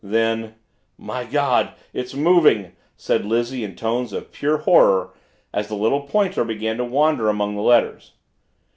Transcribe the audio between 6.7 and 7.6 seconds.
to wander among